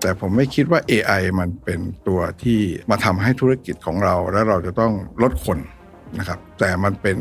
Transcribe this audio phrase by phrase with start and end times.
[0.00, 5.58] แต่ผมไม่คิดว่า AI มันเป็นตัวที่มาทำให้ธุรกิจของเรา แล้วเราจะต้องลดคน
[6.18, 7.16] นะครับ แต่มันเป็น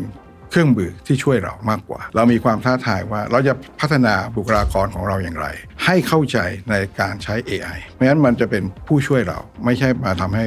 [0.49, 5.47] เครื่องมือที่ช่วยเรามากกว่า เรามีความท้าทายว่าเราจะพัฒนาบุคลากรของเราอย่างไร
[5.85, 6.37] ให้เข้าใจ
[6.69, 10.45] ในการใช้ AI เพราะฉะนั้นมันจะเป็นผู้ช่วยเราไม่ใช่มาทำให้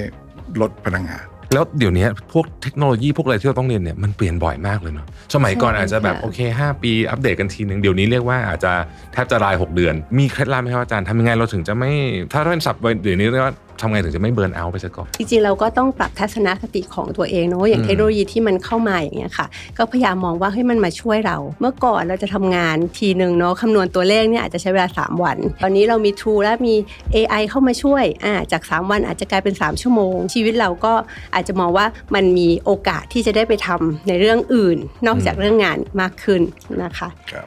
[0.61, 8.73] ลดพลังงาน แล้วเดี๋ยวนี้พวกเทคโนโลยีพวกอะไรที่เราต้องเรียนเนี่ยมันเปลี่ยนบ่อยมากเลยเนาะสมัยก่อนใช่อาจจะแบบค่ะโอเค5 ปีอัปเดตกันทีหนึ่งเดี๋ยวนี้เรียกว่าอาจจะ
[9.13, 11.93] แทบจะราย 6 เดือน มีเคล็ดลับไหมครับอาจารย์ทำยังไงเราถึงจะไม่
[12.33, 19.47] ถ้าเป็นศัพท์เดี๋ยวนี้เรียกว่า ทำไงถึงจะไม่เบิร์นเอาท์ไปซะก่อน จริงๆเราก็ต้องปรับทัศนคติของตัวเองเนอะอย่างอืมเทคโนโลยีที่มันเข้ามาอย่างเงี้ยค่ะ
[19.79, 26.75] ก็พยายามมองว่าเฮ้ยมันมาช่วยเรา เมื่อก่อนเราจะทำงานทีหนึ่งเนาะคำนวณตัวเลขเนี่ยอาจจะใช้เวลา 3 วัน ตอนนี้เรามี Tool และมี
[27.15, 30.95] AI เข้ามาช่วยอ่าจาก 3 วันอาจจะกลายเป็น 3 ชั่วโมง ชีวิตเราก็
[31.35, 36.41] อาจจะมองว่ามันมีโอกาสที่จะได้ไปทำในเรื่องอื่น นอกจากเรื่องงานมากขึ้น
[36.83, 37.47] นะคะครับ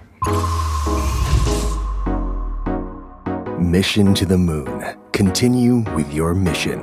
[3.78, 4.80] Mission to the Moon.
[5.20, 6.80] Continue with your mission.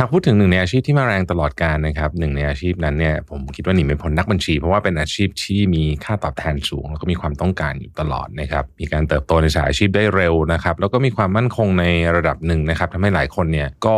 [0.00, 11.84] หากพูดถึงหนึ่งในอาชีพที่มาแรงตลอดการนะครับหนึ่งในอาชีพนั้นเนี่ยผมคิดว่าหนีไม่พ้นนักบัญชี เพราะว่าเป็นอาชีพที่มีค่าตอบแทนสูง แล้วก็มีความต้องการอยู่ตลอดนะครับมีการเติบโตในสายอาชีพได้เร็วนะครับแล้วก็มีความมั่นคงใน
[12.16, 13.96] ระดับหนึ่งนะครับทำให้หลายคนเนี่ยก็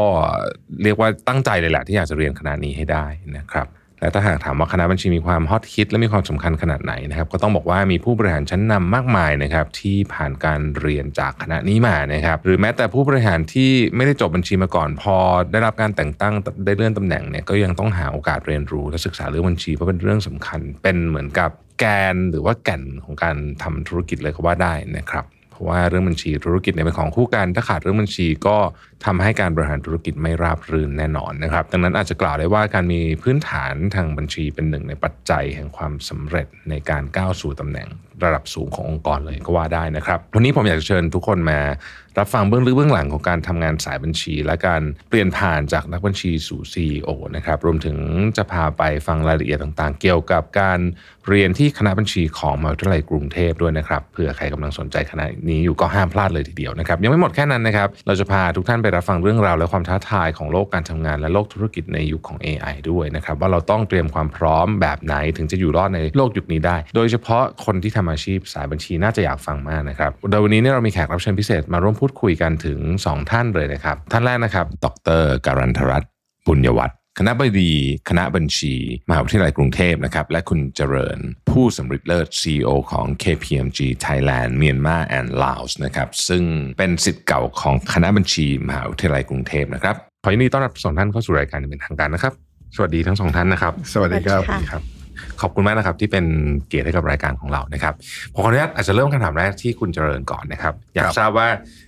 [0.83, 3.67] เรียกว่าตั้งใจเลยแหละที่อยากจะเรียนคณะนี้ให้ได้นะครับ
[4.01, 15.17] และถ้าหากถามว่าคณะบัญชีมีความฮอตฮิตและมีความสำคัญขนาดไหนนะครับ ก็ต้องบอกว่ามีผู้บริหารชั้นนำมากมายนะครับที่ผ่านการเรียนจากคณะนี้มานะครับหรือแม้แต่ผู้บริหารที่ไม่ได้จบบัญชีมาก่อน พอ
[15.53, 25.25] ได้รับการแต่งตั้งได้เลื่อนตำแหน่งเนี่ยก็ยังต้องหาโอกาสเรียนรู้และศึกษาเรื่องบัญชีเพราะเป็นเรื่องสำคัญ เป็นเหมือนกับแกนหรือว่าแก่นของการทำธุรกิจเลยก็ว่าได้นะครับ
[25.57, 28.57] เพราะว่าเรื่องบัญชีธุรกิจเนี่ยเป็นของคู่กัน ถ้าขาดเรื่องบัญชีก็
[29.05, 37.89] ทำให้การบริหารธุรกิจไม่ราบรื่นแน่นอนนะครับ ดังนั้นอาจจะกล่าวได้ว่าการมีพื้นฐานทางบัญชีเป็นหนึ่งในปัจจัยแห่งความสำเร็จในการก้าวสู่ตำแหน่ง
[38.25, 41.59] ระดับสูงขององค์กรเลยก็ว่าได้นะครับ วันนี้ผมอยากจะเชิญทุกคนมา
[42.19, 47.97] รับฟังเบื้องลึกเบื้องหลังของการทำงานสายบัญชี และการเปลี่ยนผ่านจากนักบัญชีสู่ CEO นะครับ รวมถึง
[48.37, 50.81] จะพาไปฟังรายละเอียดต่างๆ เกี่ยวกับการ
[51.29, 74.87] เรียนที่คณะบัญชีของมหาวิทยาลัยกรุงเทพด้วยนะครับเผื่อใครกำลังสนใจคณะนี้อยู่ก็ห้ามพลาดเลยทีเดียวนะครับยังไม่หมดแค่นั้นนะครับเราจะพาทุกท่านไปรับฟังเรื่องราวและความท้าทายของโลกการทำงานและโลกธุรกิจในยุคของ AI ด้วยนะครับว่าเราต้องเตรียมความพร้อมแบบไหนถึงจะอยู่รอดในโลกยุคนี้ได้ โดยเฉพาะคนที่ทำอาชีพสายบัญชีน่าจะอยากฟังมากนะครับโดยวันนี้เนี่ยเรามีแขกรับเชิญพิเศษมาร่วมพูดคุยกันถึง 2 ท่านเลยนะครับท่านแรกนะครับ ด
[75.21, 76.11] รการันทรัตน์
[76.47, 77.73] บุญยวัฒน์ คณะบดี
[78.09, 78.75] คณะบัญชี
[79.09, 81.19] มหาวิทยาลัยกรุงเทพนะครับและคุณเจริญ
[81.51, 86.43] ผู้สำเร็จเลิศ CEO ของ KPMG Thailand Myanmar and Laos นะครับซึ่ง
[86.79, 89.95] เป็นสิทธิ์เก่าของคณะบัญชีมหาวิทยาลัยกรุงเทพนะครับ
[90.25, 92.33] ขอยินดีต้อนรับสองท่านเข้าสู่รายการอย่างเป็นทางการนะครับ
[92.77, 94.83] สวัสดีทั้งสองท่านนะครับ สวัสดีครับสวัสดีค่ะครับ
[95.41, 96.25] ขอบคุณมากนะครับที่เป็น
[96.69, 97.95] เกียรติให้กับรายการของเรานะครับ
[98.35, 101.86] ผมขออนุญาตอาจจะเริ่มคำถามแรกที่คุณเจริญก่อนนะครับ อยากครับทราบว่าเอ่อ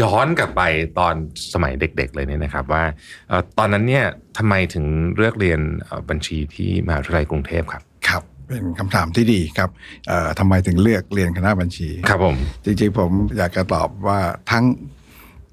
[0.00, 0.62] ย้อนกลับไป
[0.98, 1.14] ตอน
[1.52, 2.84] สมัยเด็กๆเลยเนี่ยนะครับว่า
[3.28, 4.04] เอ่อตอนนั้นเนี่ย
[4.38, 9.70] ทำไมถึงเลือกเรียนเอ่อบัญชีที่มหาวิทยาลัยกรุงเทพครับครับเป็นคำถามที่ดีครับ
[10.08, 14.64] เอ่อทำไมถึงเลือกเรียนคณะบัญชีครับผมจริงๆผมอยากจะตอบว่าทั้ง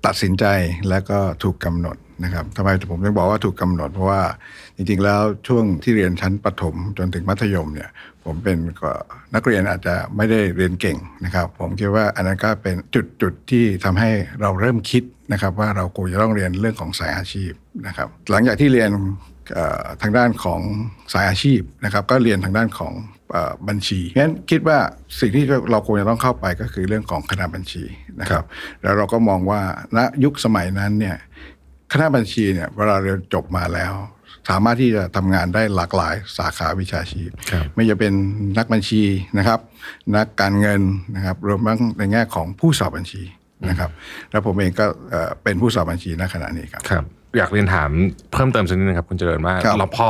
[0.05, 0.45] ตัดสินใจ
[0.89, 4.21] และก็ถูกกำหนด นะครับทำไมผมถึงบอกว่าถูกกำหนดเพราะว่า
[4.75, 7.89] จริงๆแล้วช่วงที่เรียนชั้นประถมจนถึงมัธยมเนี่ย
[8.25, 8.91] ผมเป็นก็
[9.35, 14.09] นักเรียนอาจจะไม่ได้เรียนเก่งนะครับ ผมคิดว่าอันนั้นก็เป็นจุดจุดที่ทำให้
[14.41, 17.51] เราเริ่มคิดนะครับ ว่าเราควรจะต้องเรียนเรื่องของสายอาชีพ
[17.87, 18.91] นะครับ หลังจากที่เรียน
[20.01, 20.61] ทางด้านของ
[21.13, 22.93] สายอาชีพนะครับ ก็เรียนทางด้านของ
[23.67, 24.79] บัญชีงั้นคิดว่า
[25.19, 27.83] สิ่งที่เราควรจะต้องเข้าไปก็คือเรื่องของคณะบัญชี
[28.21, 28.43] นะครับ
[28.81, 29.61] แล้วเราก็มองว่า
[29.97, 31.17] ณยุคสมัยนั้นเนี่ย
[31.91, 33.93] คณะบัญชีเนี่ยเวลาเรียนจบมาแล้ว
[34.49, 38.13] สามารถที่จะทำงานได้หลากหลายสาขาวิชาชีพครับไม่จะเป็น
[38.57, 39.03] นักบัญชี
[39.37, 39.59] นะครับ
[40.15, 40.81] นักการเงิน
[41.15, 43.23] นะครับรวมทั้งในแง่ของผู้สอบบัญชี
[43.69, 43.89] นะครับ
[44.31, 47.05] แล้วผมเองก็เอ่อเป็นผู้สอบบัญชีณขณะนี้ครับครับ
[47.37, 47.89] อยากเรียนถาม
[48.33, 50.09] เพิ่มเติมสักนิดนึงครับ คุณเจริญว่าครับเราพอ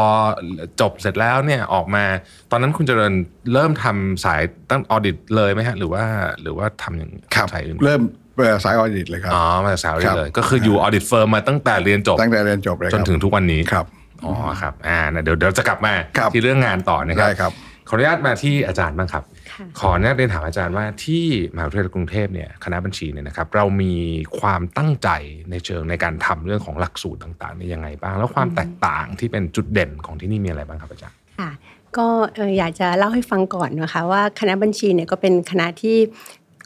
[0.81, 2.03] จบเสร็จแล้วเนี่ยออกมา
[2.51, 3.13] ตอนนั้นคุณเจริญ
[3.53, 6.03] เริ่มทำสายทาง audit เลยไหมฮะหรือว่า
[6.41, 8.26] หรือว่าทำอย่างครับสายอื่นเริ่มเอ่อ
[8.63, 13.85] สาย audit เลยครับอ๋อมาจากสายออดิครัตบเลย ก็คืออยู่ audit firm มาตั้งแต่เรียนจบตั้งแต่เรียนจบเลยจนถึงทุกวันนี้ครับ
[14.23, 17.53] อ๋อครับอ่านะเดี๋ยวเดี๋ยวจะกลับมาครับที่เรื่องงานต่อนะครับได้ครับ
[17.89, 21.25] ขออนุญาตมาที่อาจารย์บ้างครับค่ะขออนุญาตเรียนถามอาจารย์ว่าที่
[21.55, 23.93] มหาวิทยาลัยกรุงเทพเนี่ยคณะบัญชีเนี่ยนะครับเรามี
[24.39, 25.09] ความตั้งใจ
[25.51, 31.49] ในเชิงในการทำเรื่องของหลักสูตรต่างๆนี่ยังไงบ้าง แล้วความแตกต่างที่เป็นจุดเด่นของที่นี่มีอะไรบ้างครับอาจารย์ค่ะ
[31.97, 35.97] ก็เอ่ออยากจะเล่าให้ฟังก่อนนะคะว่าคณะบัญชีเนี่ยก็เป็นคณะที่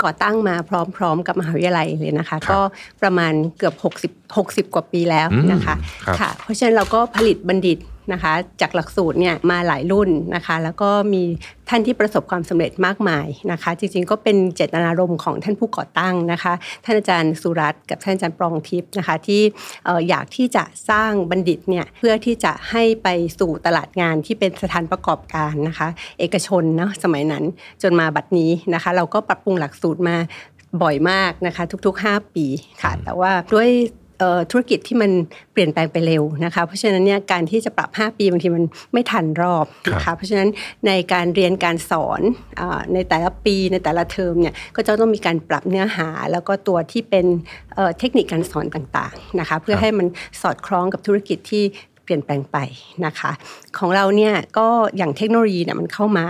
[0.03, 0.55] ก่อตั้งมา
[0.97, 2.59] พร้อมๆ กับมหาวิทยาลัยเลยนะคะครับก็
[3.01, 3.75] ประมาณเกือบ
[4.05, 7.77] 60 60 กว่าปีแล้วนะคะอืมครับค่ะเพราะฉะนั้นเราก็ผลิตบัณฑิต
[8.13, 11.23] นะคะ จากหลักสูตรเนี่ยมาหลายรุ่นนะคะ แล้วก็มี
[11.69, 16.53] ท่านที่ประสบความสำเร็จมากมายนะคะ จริงๆก็เป็นเจตนารมณ์ของท่านผู้ก่อตั้งนะคะ
[16.85, 19.41] ท่านอาจารย์สุรัตน์กับท่านอาจารย์ปรองทิพย์นะคะ ที่
[19.85, 23.07] เอ่ออยากที่จะสร้างบัณฑิตเนี่ยเพื่อที่จะให้ไป
[23.39, 25.87] สู่ตลาดงานที่เป็นสถานประกอบการนะคะ
[26.19, 27.43] เอกชนเนาะสมัยนั้น
[27.81, 30.17] จนมาบัดนี้นะคะ เราก็ปรับปรุงหลักสูตรมา
[30.81, 32.45] บ่อยมากนะคะ ทุกๆ 5 ปี
[32.81, 34.00] ค่ะ แต่ว่าด้วยเอ่อ
[34.51, 35.11] ธุรกิจที่มัน
[35.53, 38.63] เปลี่ยนแปลงไปเร็วนะคะเพราะฉะนั้นเนี่ยการที่จะปรับ 5 ปีบางทีมัน
[38.93, 40.49] ไม่ทันรอบนะครัคะบเพราะฉะนั้น
[40.87, 42.21] ในการเรียนการสอน
[42.59, 47.25] อาในแต่ละปีในแต่ละเทอมเนี่ยก็จะต้องมีการปรับเนื้อหา แล้วก็ตัวที่เป็น
[47.75, 50.07] เอ่อเทคนิคการสอนต่างๆนะคะเพื่อให้มัน
[50.41, 51.63] สอดคล้องกับธุรกิจที่
[52.03, 52.57] เปลี่ยนแปลงไป
[53.05, 53.31] นะคะ
[53.77, 54.67] ของเราเนี่ยก็
[54.97, 56.25] อย่างเทคโนโลยีเนี่ยมันเข้ามา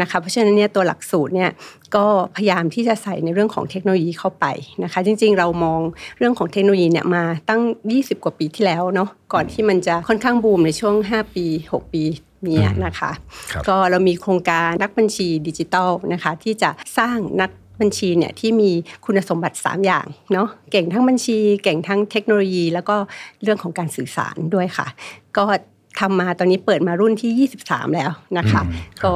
[0.00, 1.50] นะคะ เพราะฉะนั้นเนี่ยตัวหลักสูตรเนี่ย
[1.96, 2.04] ก็
[2.36, 4.46] พยายามที่จะใส่ในเรื่องของเทคโนโลยีเข้าไป
[4.84, 5.80] นะคะ จริงๆ เรามอง
[6.18, 12.04] เรื่องของเทคโนโลยีเนี่ยมาตั้ง 20 กว่าปีที่แล้วเนาะก่อนที่มันจะค่อนข้างบูมในช่วง 5 ปี 6 ปี
[12.44, 13.10] เนี้นะคะ
[13.52, 18.70] ครับก็เรามีโครงการนักบัญชีดิจิทัลนะคะที่จะสร้างนัก บัญชีเนี่ยที่มี
[19.04, 22.96] คุณสมบัติ 3 อย่างเนาะเก่งทั้งบัญชี เก่งทั้งเทคโนโลยี แล้วก็
[23.42, 24.86] เรื่องของการสื่อสารด้วยค่ะ
[25.36, 25.44] ก็
[26.00, 29.12] ทำมาตอนนี้เปิดมารุ่นที่ 23 แล้วนะคะอืมครับก็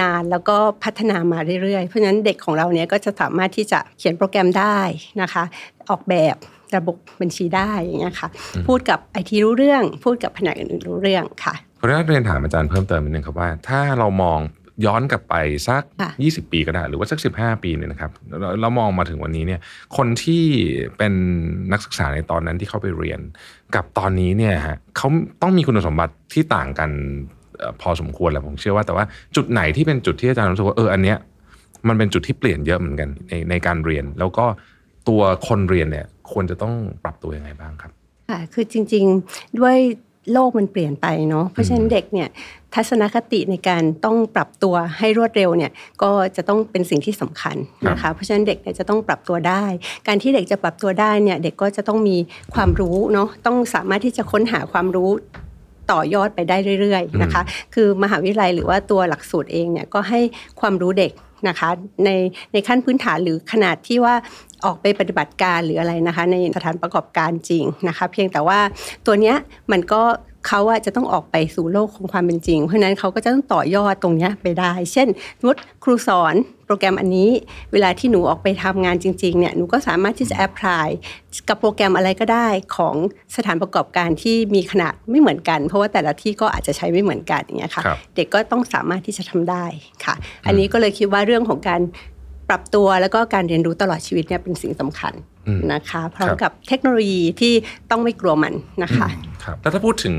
[0.00, 4.78] นานแล้วก็พัฒนามาเรื่อยๆ เพราะฉะนั้นเด็กของเราเนี่ยก็จะสามารถที่จะเขียนโปรแกรมได้
[5.22, 5.44] นะคะ
[5.90, 6.36] ออกแบบ
[6.76, 8.28] ระบบบัญชีได้อย่างเงี้ยค่ะ
[8.66, 14.40] พูดกับไอทีรู้เรื่อง พูดกับแผนกอื่นๆรู้เรื่องค่ะขออนุญาตเรียนถามอาจารย์เพิ่มเติมนิดนึงครับว่า ถ้าเรามอง
[14.84, 15.34] ย้อนกลับไป
[15.68, 19.60] สักค่ะ20 ปีก็ได้ หรือว่าสัก 15 ปีเนี่ยนะครับแล้วเรามองมาถึงวันนี้เนี่ย
[19.96, 20.44] คนที่
[20.98, 21.12] เป็น
[21.72, 23.20] นักศึกษาในตอนนั้นที่เข้าไปเรียน
[23.74, 25.08] กับตอนนี้เนี่ยฮะเขา
[25.42, 26.90] ต้องมีคุณสมบัติที่ต่างกัน
[27.58, 29.04] เอ่อพอสมควรแหละผมเชื่อว่าแต่ว่า
[29.36, 31.18] จุดไหนที่เป็นจุดที่อาจารย์รู้สึกว่าเอออันเนี้ย
[31.88, 34.44] มันเป็นจุดที่เปลี่ยนเยอะเหมือนกันในในการเรียน แล้วก็
[35.08, 36.74] ตัวคนเรียนเนี่ยควรจะต้อง
[37.04, 37.92] ปรับตัวยังไงบ้างครับ
[38.30, 39.76] ค่ะคือจริง ๆด้วย
[40.32, 42.28] โลกมันเปลี่ยนไปเนาะเพราะฉะนั้นเด็กเนี่ย
[42.74, 45.72] ทัศนคติในการต้องปรับตัวให้รวดเร็วเนี่ย
[46.02, 47.56] ก็จะต้องเป็นสิ่งที่สำคัญ
[47.90, 49.64] นะคะเพราะฉะนั้นเด็กเนี่ยจะต้องปรับตัวได้
[50.06, 52.16] การที่เด็กจะปรับตัวได้เนี่ยเด็กก็จะต้องมี
[52.54, 55.10] ความรู้เนาะต้องสามารถที่จะค้นหาความรู้
[55.92, 57.42] ต่อยอดไปได้เรื่อยๆนะคะ
[57.74, 60.20] คือมหาวิทยาลัยหรือว่าตัวหลักสูตรเองเนี่ยก็ให้
[60.60, 61.12] ความรู้เด็ก
[61.48, 61.68] นะคะ
[62.04, 62.10] ใน
[62.52, 64.14] ในขั้นพื้นฐานหรือขนาดที่ว่า
[64.64, 68.58] ออกไปปฏิบัติการหรืออะไรนะคะ ในสถานประกอบการจริงนะคะ เพียงแต่ว่า
[69.06, 69.36] ตัวเนี้ย
[69.72, 70.02] มันก็
[70.48, 75.08] เขาอะจะต้องออกไปสู่โลกของความเป็นจริง เพราะฉะนั้นเขาก็จะต้องต่อยอดตรงเนี้ยไปได้ เช่น
[75.38, 76.34] สมมติครูสอน
[76.70, 77.30] โปรแกรมอันนี้
[77.72, 80.86] เวลาที่หนูออกไปทำงานจริงๆเนี่ยหนูก็สามารถที่จะแอพพลาย
[81.48, 82.94] กับโปรแกรมอะไรก็ได้ของ
[83.36, 89.64] สถานประกอบการที่มีขนาดไม่เหมือนกัน เพราะว่าแต่ละที่ก็อาจจะใช้ไม่เหมือนกันอย่างเงี้ยค่ะครับเด็กก็ต้องสามารถที่จะทำได้
[90.04, 90.14] ค่ะ
[90.46, 91.80] อันนี้ก็เลยคิดว่าเรื่องของการ
[92.48, 95.29] ปรับตัวแล้วก็การเรียนรู้ตลอดชีวิตเนี่ยเป็นสิ่งสำคัญอืม
[95.72, 97.52] นะคะพร้อมครับกับเทคโนโลยีที่
[97.90, 99.08] ต้องไม่กลัวมันนะคะ
[99.44, 100.16] ครับแล้วถ้าพูดถึง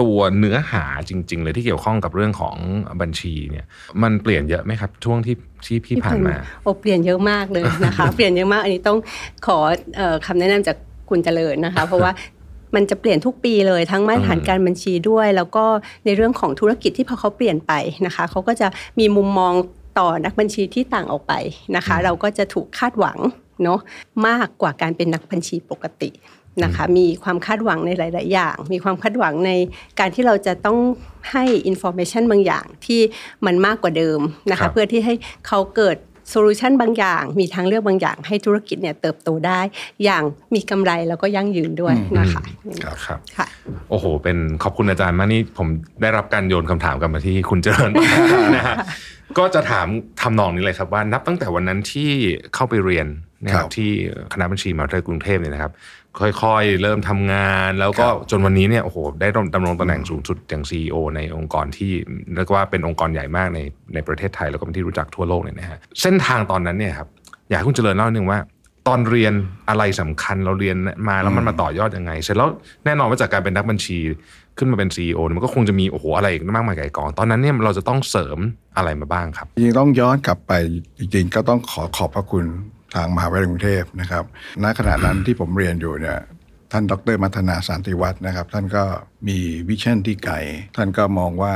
[0.00, 2.56] ตัวเนื้อหาจริง ๆ เลยที่เกี่ยวข้องกับเรื่องของ
[3.00, 3.66] บัญชีเนี่ย
[4.02, 8.98] มันเปลี่ยนเยอะไหมครับช่วงที่ที่พี่ผ่านมาโอ้เปลี่ยนเยอะมากเลยนะคะ เปลี่ยนเยอะมากอันนี้ต้อง
[9.46, 9.58] ขอ
[9.96, 10.76] เอ่อคำแนะนำจาก
[11.10, 12.12] คุณเจริญนะคะ เพราะว่า
[12.74, 15.64] มันจะเปลี่ยนทุกปีเลยทั้งมาตรฐานอืมการบัญชีด้วย แล้วก็
[16.04, 17.72] ในเรื่องของธุรกิจที่พอเขาเปลี่ยนไป
[18.06, 18.68] นะคะเขาก็จะ
[18.98, 19.52] มีมุมมอง
[19.98, 21.32] ต่อนักบัญชีที่ต่างออกไป
[21.76, 23.18] นะคะ เราก็จะถูกคาดหวัง
[23.62, 23.80] เนาะ
[24.26, 26.10] มากกว่าการเป็นนักบัญชีปกติ
[26.64, 29.50] นะคะมีความคาดหวังในหลาย ๆ อย่าง มีความคาดหวังใน
[30.00, 30.78] การที่เราจะต้อง
[31.32, 33.00] ให้อินโฟ a t ชันบางอย่างที่
[33.46, 34.20] มันมากกว่าเดิม
[34.50, 35.14] นะครัคะบเพื่อที่ให้
[35.46, 35.96] เขาเกิด
[36.30, 39.60] โซลูชันบางอย่าง มีทางเลือกบางอย่างให้ธุรกิจเนี่ยเติบโตได้
[40.04, 40.22] อย่าง
[40.54, 42.42] มีกำไรแล้วก็ยั่งยืนด้วยนะคะ
[42.84, 43.46] ครับครับค่ะ
[43.90, 45.68] โอ้โห เป็นขอบคุณอาจารย์มากนี่ผม
[46.02, 47.90] ได้รับการโยนคำถามกลับมาที่คุณเจริญ
[48.56, 48.76] นะฮะ
[49.38, 49.86] ก็จะถาม
[50.20, 52.10] ทำนองนี้เลยครับว่านับตั้งแต่วันนั้นที่
[52.54, 53.06] เข้าไปเรียน
[53.44, 53.90] นะคครัรับบที่
[54.32, 55.72] คณะบัญชีมหาวิทยาลัยกรุงเทพเนี่ยนะครับ
[56.42, 61.92] ค่อยๆ เริ่มทำงาน แล้วก็ครับจนวันนี้เนี่ยโอ้โหได้ดำรงตำแหน่งสูงสุดอย่าง CEO ในองค์กรที่
[62.36, 63.58] เรียกว่าเป็นองค์กรใหญ่มากใน
[63.94, 67.08] ในประเทศไทยแล้วก็เป็นที่รู้จักทั่วโลกเนี่ยนะฮะเส้นทางตอนนั้นเนี่ยครับ
[67.48, 68.38] อยากให้คุณเจริญเล่าหนึ่งว่า
[68.88, 69.32] ตอนเรียน
[69.68, 70.76] อะไรสำคัญเราเรียน
[71.08, 72.48] มาแล้วมันมาต่อยอดยังไง เสร็จแล้ว
[72.84, 73.98] แน่นอนว่าจากการเป็นนักบัญชี
[74.58, 78.38] ขึ้นมาเป็น CEO เนี่ยมันก็คงจะมีโอ้โหอะไรอีกมากมายไก่กอง ตอนนั้นเนี่ยเราจะต้องเสริม
[78.76, 80.52] อะไรมาบ้างครับจริงๆต้องย้อนกลับไป
[80.98, 82.44] จริงๆก็ต้องขอขอบพระคุณ
[82.94, 84.24] ทางมหาวิทยาลัยกรุงเทพนะครับ
[84.62, 86.18] ณขณะนั้นที่ผมเรียนอยู่เนี่ย
[86.72, 88.84] ท่านดรมัทนาสันติวัฒน์นะครับ ท่านก็
[89.28, 90.36] มีวิชั่นที่ไกล
[90.76, 91.54] ท่านก็มองว่า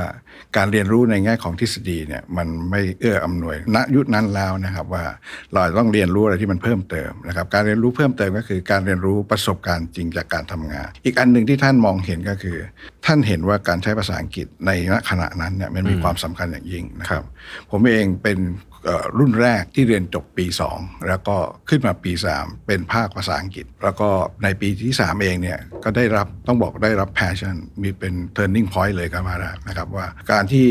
[0.57, 5.04] การเรียนรู้ในแง่ของทฤษฎีเนี่ยมันไม่เอื้ออำนวยณยุคนั้นแล้วนะครับว่า
[5.52, 12.59] เราต้องเรียนรู้อะไรที่มันเพิ่มเติมนะครับ การเรียนรู้เพิ่มเติมก็คือการเรียนรู้ประสบการณ์จริงจากการทำงาน อีกอันหนึ่งที่ท่านมองเห็นก็คือ
[13.07, 17.25] ท่านเห็นว่าการใช้ภาษาอังกฤษในณขณะนั้นเนี่ยมันมีความสำคัญอย่างยิ่งนะครับ
[17.71, 18.38] ผมเองเป็น
[18.77, 18.77] เอ่อ
[19.18, 21.37] รุ่นแรกที่เรียนจบปี 2 แล้วก็
[21.68, 24.09] ขึ้นมาปี 3 เป็นภาคภาษาอังกฤษ แล้วก็
[24.42, 30.66] ในปีที่ 3 เองเนี่ยก็ได้รับต้องบอกได้รับแพชชั่นมีเป็น turning point เลยก็มาได้นะครับว่าการที่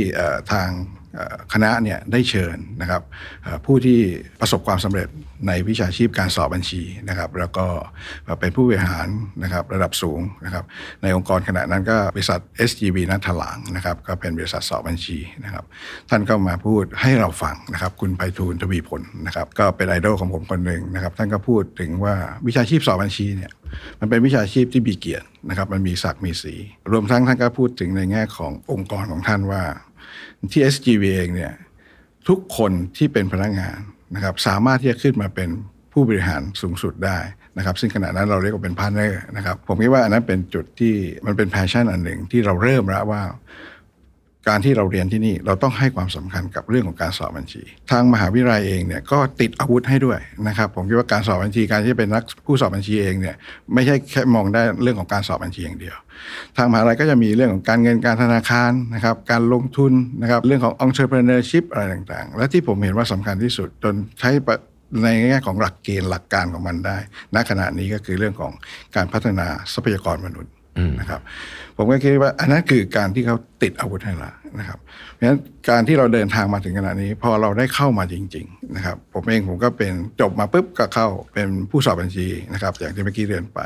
[0.51, 0.69] ทาง
[1.53, 3.01] คณะเนี่ยได้เชิญนะครับ
[3.65, 3.99] ผู้ที่
[4.39, 5.07] ประสบความสำเร็จ
[5.47, 7.65] ในวิชาชีพการสอบบัญชีนะครับ แล้วก็
[8.39, 9.07] เป็นผู้บริหาร
[9.43, 10.63] นะครับระดับสูงนะครับ
[11.01, 15.63] ในองค์กรขณะนั้นก็บริษัท SGB นัทถลางนะครับ ก็เป็นบริษัทสอบบัญชีนะครับ
[16.09, 22.15] ท่านก็มาพูดให้เราฟังนะครับ คุณไพฑูรย์ทวีผลนะครับ ก็เป็นไอดอลของผมคนหนึ่งนะครับ ท่านก็พูดถึงว่า
[22.47, 23.51] วิชาชีพสอบบัญชีเนี่ย
[23.99, 26.55] มันเป็นวิชาชีพที่มีเกียรตินะครับ มันมีศักดิ์มีสี
[26.91, 29.63] รวมทั้งท่านก็พูดถึงในแง่ขององค์กรของท่านว่า
[30.51, 31.53] ที่ SGV เองเนี่ย
[32.27, 33.79] ทุกคนที่เป็นพนักงาน
[34.15, 35.49] นะครับสามารถที่จะขึ้นมาเป็น
[35.93, 37.17] ผู้บริหารสูงสุดได้
[37.57, 40.93] นะครับ ซึ่งขณะนั้นเราเรียกว่าเป็น partner นะครับ ผมคิดว่าอันนั้นเป็นจุดที่
[41.25, 43.21] มันเป็น passion อันหนึ่งที่เราเริ่มแล้วว่า
[44.47, 53.35] การที่เราเรียนที่นี่เราต้องให้ความสำคัญกับเรื่องของการสอบบัญชี ทางมหาวิทยาลัยเองเนี่ยก็ติดอาวุธให้ด้วยนะครับผมคิดว่าการสอบบัญชีการที่เป็นนักผู้สอบบัญชีเองเนี่ย
[53.73, 55.95] ไม่ใช่แค่มองได้เรื่องของการสอบบัญชีอย่างเดียว
[56.57, 64.31] ทางมหาลัยก็จะมีเรื่องของการเงินการธนาคารนะครับการลงทุนนะครับเรื่องของ entrepreneurship อะไรต่างๆ และที่ผมเห็นว่าสำคัญที่สุดจนใช้
[65.03, 66.97] ในแง่ของหลักเกณฑ์หลักการของมันได้
[67.35, 68.51] ณ ขณะนี้ก็คือเรื่องของ
[68.95, 70.53] การพัฒนาทรัพยากรมนุษย์
[70.99, 71.21] นะครับ
[71.77, 74.79] ผมก็คิดว่าอันนั้นคือการที่เขาติดอาวุธให้ละ นะครับ
[75.13, 75.39] เพราะฉะนั้น
[75.69, 83.59] การที่เราเดินทางมาถึงขนาดนี้ พอเราได้เข้ามาจริง ๆ นะครับ ผมเองผมก็เป็นจบมาปุ๊บก็เข้าเป็นผู้สอบบัญชีนะครับ อย่างที่เมื่อกี้เรียนไป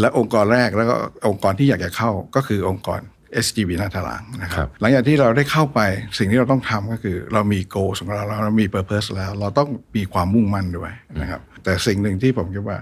[0.00, 0.94] และองค์กรแรกแล้วก็
[1.28, 3.00] องค์กรที่อยากจะเข้าก็คือองค์กร
[3.46, 5.80] SGB นาทลางนะคครัรับบหลังจากที่เราได้เข้าไป
[6.18, 12.78] สิ่งที่เราต้องทำก็คือ เรามีโกของเราเรามี purpose แล้ว เราต้องมีความมุ่งมั่นด้วยนะครับ แต่สิ่งหนึ่งที่ผมคิดว่า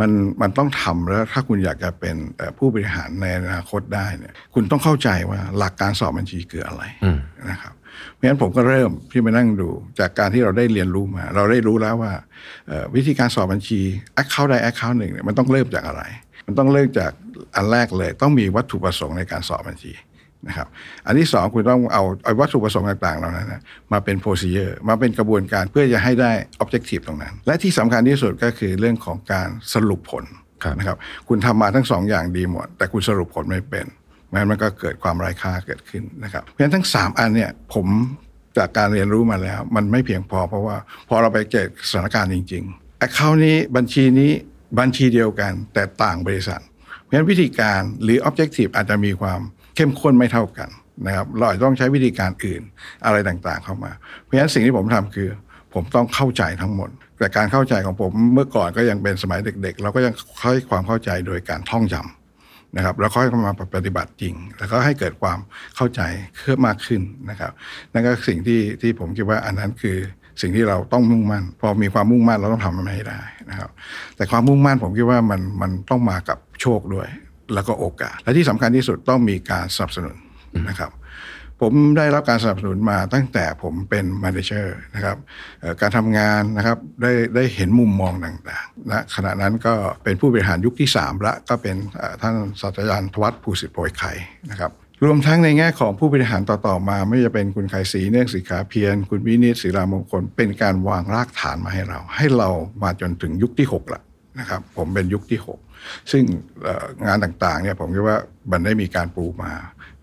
[0.00, 0.10] มัน
[0.42, 7.18] มันต้องทำแล้วถ้าคุณอยากจะเป็นเอ่อผู้บริหารในอนาคตได้เนี่ยคุณต้องเข้าใจว่าหลักการสอบบัญชีคืออะไรอืม
[7.50, 7.74] นะครับ
[8.12, 9.68] เพราะฉะนั้นผมก็เริ่มที่มานั่งดู
[10.00, 12.12] จากการที่เราได้เรียนรู้มา เราได้รู้แล้วว่า
[12.68, 13.80] เอ่อวิธีการสอบบัญชี
[14.14, 16.02] account ใด account หนึ่งเนี่ยมันต้องเริ่มจากอะไร
[16.46, 17.12] มันต้องเริ่มจาก
[17.56, 19.92] อันแรกเลย ต้องมีวัตถุประสงค์ในการสอบบัญชี
[20.46, 20.68] นะครับ
[21.06, 30.24] อันที่สองคุณต้องเอาเอาวัตถุประสงค์ต่างๆเหล่านั้นนะมาเป็น procedure มาเป็นกระบวนการเพื่อจะให้ได้ objective ตรงนั้น และที่สำคัญที่สุดก็คือเรื่องของการสรุปผล
[30.64, 30.96] ครับนะครับ
[31.28, 33.86] คุณทำมาทั้งสองอย่างดีหมด แต่คุณสรุปผลไม่เป็น
[34.32, 37.86] งั้นมันก็เกิดความไร้ค่าเกิดขึ้นนะครับเพราะฉะนั้นทั้งสามอันเนี่ยผม
[38.58, 40.76] จากการเรียนรู้มาแล้ว มันไม่เพียงพอเพราะว่า
[41.08, 44.32] พอเราไปเจอสถานการณ์จริงๆ account นี้บัญชีนี้
[44.78, 46.62] บัญชีเดียวกันแต่ต่างบริษัท
[47.02, 49.40] เพราะฉะนั้นวิธีการหรือ objective อาจจะมีความ
[49.78, 50.70] เข้มข้นไม่เท่ากัน
[51.06, 52.62] นะครับเราอาจจะต้องใช้วิธีการอื่น
[53.06, 53.90] อะไรต่างๆเข้ามา
[54.22, 55.28] เพราะฉะนั้นสิ่งที่ผมทำคือ
[55.74, 65.38] ผมต้องเข้าใจทั้งหมด แต่การเข้าใจของผมเมื่อก่อนก็ยังเป็นสมัยเด็ก ๆ เราก็ยังค่อยความเข้าใจโดยการท่องจำนะครับแล้วค่อยมาปฏิบัติจริง แล้วก็ให้เกิดความ
[65.76, 66.00] เข้าใจ
[66.38, 67.52] เพิ่มมากขึ้นนะครับ
[67.92, 69.96] นั่นก็สิ่งที่ที่ผมคิดว่าอันนั้นคือ
[70.42, 73.20] สิ่งที่เราต้องมุ่งมั่น พอมีความมุ่งมั่นเราต้องทำมันให้ได้
[73.50, 73.70] นะครับ
[74.16, 77.08] แต่ความมุ่งมั่นผมคิดว่ามันมันต้องมากับโชคด้วย
[77.54, 80.16] แล้วก็โอกาส และที่สำคัญที่สุดต้องมีการสนับสนุน
[80.68, 80.92] นะครับ
[81.62, 85.16] ผมได้รับการสนับสนุนมาตั้งแต่ผมเป็น manager นะครับ
[85.60, 94.12] เอ่อการทำงานนะครับได้ได้เห็นมุมมองต่างๆนะขณะนั้นก็เป็นผู้บริหารยุคที่ 3 ละก็เป็นเอ่อท่านศาสตราจารย์ทวัฒน์ภูสิทธิ์โพยไข่
[94.50, 94.72] นะครับ
[95.04, 102.48] รวมทั้งในแง่ของผู้บริหารต่อ ๆ มา ไม่ว่าจะเป็นคุณไขศรีเนื่องสิกขาเพียรคุณวินิจศิลามงคล เป็นการวางรากฐานมาให้เรา ให้เรา
[102.82, 104.00] มาจนถึงยุคที่ 6 ละ
[104.38, 105.67] นะครับ ผมเป็นยุคที่ 6
[106.10, 106.22] ซึ่ง
[106.62, 108.18] เอ่องานต่างๆเนี่ยผมคิดว่า
[108.52, 109.52] มันได้มีการปูมา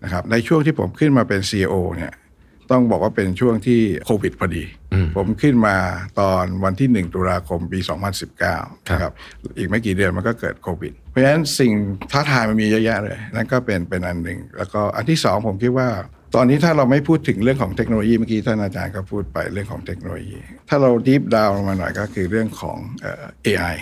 [0.04, 2.12] นะครับในช่วงที่ผมขึ้นมาเป็น CEO เนี่ย
[2.72, 4.64] ต้องบอกว่าเป็นช่วงที่โควิดพอดี
[5.16, 5.76] ผมขึ้นมา
[6.20, 7.78] ตอนวันที่ 1 ตุลาคมปี
[8.34, 9.12] 2019นะครับ
[9.58, 11.72] อีกไม่กี่เดือนมันก็เกิดโควิด เพราะฉะนั้นสิ่ง
[12.10, 15.88] ท้าทายมันมีเยอะแยะเลย นั่นก็เป็นเป็นอันหนึ่ง แล้วก็อันที่สองผมคิดว่า
[16.36, 20.38] ตอนนี้ถ้าเราไม่พูดถึงเรื่องของเทคโนโลยีเมื่อกี้ท่านอาจารย์ก็พูดไปเรื่องของเทคโนโลยี
[20.68, 23.76] ถ้าเราดีฟดาวลงมาหน่อยก็คือเรื่องของเอ่อ AI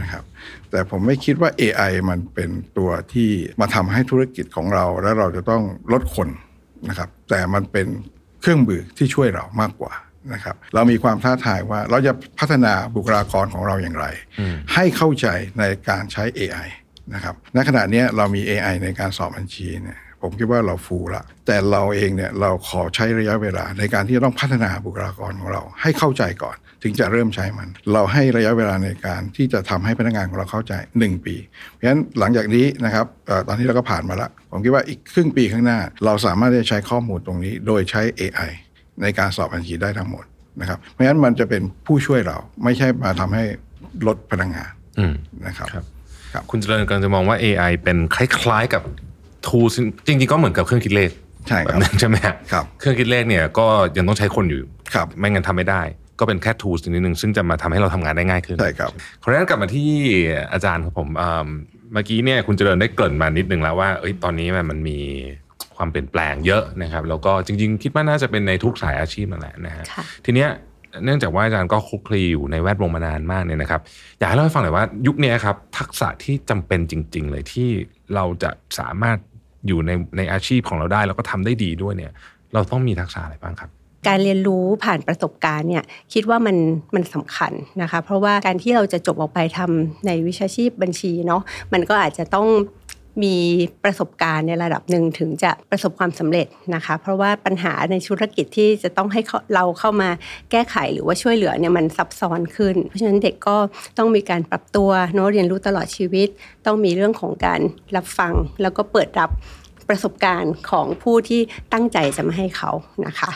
[0.00, 0.24] นะครับ
[0.70, 5.62] แต่ผมไม่คิดว่า AI มันเป็นตัวที่มาทำให้ธุรกิจของเรา แล้วเราจะต้อง
[5.92, 6.28] ลดคน
[6.88, 7.86] นะครับแต่มันเป็น
[8.40, 9.92] เครื่องมือที่ช่วยเรามากกว่า
[10.32, 14.06] นะครับเรามีความท้าทายว่าเราจะพัฒนาบุคลากรของเราอย่างไร
[14.74, 15.26] ให้เข้าใจ
[15.58, 16.68] ในการใช้ AI
[17.14, 30.72] นะครับณขณะเนี้ยเรามี AI ในการสอบบัญชีเนี่ย ผมคิดว่าเราฟูลละแต่เราเองเนี่ยเราขอใช้ระยะเวลาในการที่จะต้องพัฒนาบุคลากรของเรา ให้เข้าใจก่อน ถึงจะเริ่มใช้มัน เราให้ระยะเวลาในการที่จะทำให้พนักงานของเราเข้าใจ
[31.04, 31.36] 1 ปี
[31.72, 38.50] เพราะฉะนั้นหลังจากนี้นะครับเอ่อตอนนี้เราก็ผ่านมาแล้วผมคิดว่าอีกครึ่งปีข้างหน้า เราสามารถที่จะใช้ข้อมูลตรงนี้ โดยใช้ AI
[39.02, 40.24] ในการสอบบัญชีได้ทั้งหมด
[40.60, 43.44] นะครับเพราะฉะนั้นมันจะเป็นผู้ช่วยเราไม่ใช่มาทำให้
[44.06, 45.14] ลดพนักงานอืม
[45.46, 45.84] นะครับครับ
[46.32, 48.82] ครับคุณเจริญกำลังจะมองว่า AI เป็นคล้ายๆกับ
[49.46, 49.74] tools
[50.06, 51.10] จริงๆก็เหมือนกับเครื่องคิดเลข
[51.48, 53.66] ใช่ครับแบบนั้นใช่ไหมฮะครับเครื่องคิดเลขเนี่ยก็
[53.96, 54.60] ยังต้องใช้คนอยู่
[54.94, 55.82] ครับไม่งั้นทำไม่ได้
[56.18, 58.90] ก็เป็นแค่ tools นิดนึงซึ่งจะมาทำให้เราทำงานได้ง่ายขึ้นใช่ครับ
[59.22, 59.90] ขออนุญาตกลับมาที่
[60.52, 61.48] อาจารย์ครับผมเอิ่ม
[61.92, 64.98] เมื่อกี้เนี่ยคุณเจริญได้เกริ่นมานิดนึงแล้วว่าเอ้ยตอนนี้มันมันมี
[65.76, 70.50] ความเปลี่ยนแปลงเยอะนะครับแล้วก็จริง ๆ คิดว่าน่าจะเป็นในทุกสายอาชีพนั่นแหละนะฮะค่ะทีเนี้ย
[71.04, 73.80] เนื่องจากว่าอาจารย์ก็คลุกคลีอยู่ในแวดวงมานานมากเนี่ยนะครับ
[74.18, 77.68] อยากให้เล่าให้ฟังหน่อยว่ายุคเนี้ยครับทักษะที่จำเป็นจริง ๆ เลยที่
[78.14, 79.18] เราจะสามารถ
[79.66, 82.12] อยู่ในในอาชีพของเราได้ แล้วก็ทำได้ดีด้วยเนี่ย
[82.54, 83.70] เราต้องมีทักษะอะไรบ้างครับ
[84.08, 86.56] การเรียนรู้ผ่านประสบการณ์เนี่ยคิดว่ามัน
[86.94, 87.52] มันสำคัญ
[87.82, 92.48] นะคะ เพราะว่าการที่เราจะจบออกไปทำในวิชาชีพบัญชีเนาะมันก็อาจจะต้อง
[93.22, 93.36] มี
[93.84, 99.20] ประสบการณ์ในระดับหนึ่งถึงจะประสบความสำเร็จนะคะ เพราะว่าปัญหาในธุรกิจที่จะต้องให้
[99.54, 100.10] เราเข้ามา
[100.50, 103.56] แก้ไขหรือว่าช่วยเหลือเนี่ยมันซับซ้อนขึ้น เพราะฉะนั้นเด็กก็
[103.98, 106.28] ต้องมีการปรับตัวเนาะเรียนรู้ตลอดชีวิต
[106.66, 107.60] ต้องมีเรื่องของการ
[107.96, 109.30] รับฟัง แล้วก็เปิดรับ
[109.88, 111.40] ประสบการณ์ของผู้ที่
[111.72, 112.70] ตั้งใจจะมาให้เขา
[113.06, 113.30] นะคะ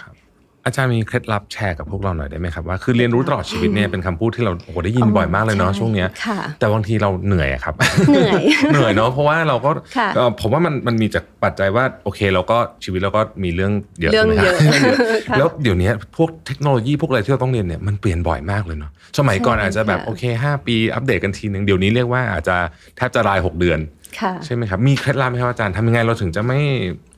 [0.65, 7.75] อาจารย์มีเคล็ดลับแชร์กับพวกเราหน่อยได้ไหมครับว่าคือเรียนรู้ตลอดชีวิตเนี่ยเป็นคำพูดที่เราโอ้โหได้ยินบ่อยมากเลยเนาะใช่ช่วงเนี้ยค่ะแต่บางทีเราเหนื่อยอะครับ
[8.11, 8.43] เหนื่อย
[8.73, 22.57] เหนื่อยเนาะเพราะว่าเราก็ค่ะเอ่อผมว่ามันมันมีจากปัจจัยว่าโอเคเราก็ชีวิตเราก็มีเรื่องเยอะเรื่องใช่ไหมครับเยอะเรื่องเยอะค่ะแล้วเดี๋ยวนี้พวกเทคโนโลยีพวกอะไรที่เราต้องเรียนเนี่ยมันเปลี่ยนบ่อยมากเลยเนาะสมัยก่อนใช่อาจจะแบบค่ะโอเค 5 ปีอัปเดตกันทีหนึ่งเดี๋ยวนี้เรียกว่าอาจจะ
[22.97, 24.04] แทบจะราย 6 เดือนค่ะ
[24.45, 26.61] ใช่ไหมครับ มีเคล็ดลับไหมครับอาจารย์ทำยังไงเราถึงจะไม่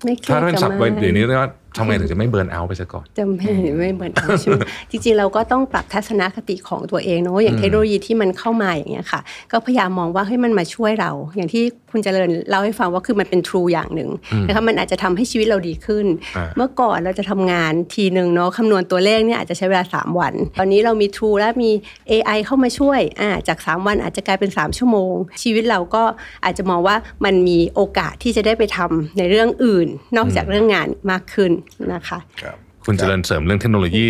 [0.04, 4.60] ไม่เครียดถ้าเป็นศัพท์จะไม่เดี๋ยวนี้เรียกว่าทำไงถึงจะไม่เบิร์นเอาท์ไปซะก่อนจะไม่ไม่เหมือนกันใช่ไหม
[4.90, 9.20] จริงๆเราก็ต้องปรับทัศนคติของตัวเองเนอะอย่างเทคโนโลยีที่มันเข้ามาอย่างเงี้ยค่ะ
[9.52, 14.10] ก็พยายามมองว่าเฮ้ยมันมาช่วยเรา อย่างที่คุณเจริญเล่าให้ฟังว่าคือมันเป็น true อย่างหนึ่ง
[14.46, 21.70] นะคะมันอาจจะทำให้ชีวิตเราดีขึ้นอ่าเมื่อก่อนเราจะทำงานทีหนึ่งเนาะคำนวณตัวเลขเนี่ยอาจจะใช้เวลา 3 วัน ตอนนี้เรามี True และมี
[22.10, 26.02] AI เข้ามาช่วยอ่าจาก 3 วันอาจจะกลายเป็น 3 ชั่วโมง ชีวิตเราก็
[26.44, 31.52] อาจจะมองว่ามันมีโอกาสที่จะได้ไปทำในเรื่องอื่น นอกจากเรื่องงานมากขึ้น
[31.94, 34.04] นะคะครับคุณเจริญเสริมเรื่องเทคโนโลยี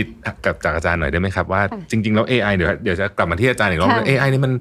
[0.44, 4.52] กับจากอาจารย์หน่อยได้ไหมครับว่าค่ะจริง ๆ แล้ว AI เดี๋ยวเดี๋ยวจะกลับมาที่อาจารย์อีกรอบค่ะ AI นี่มัน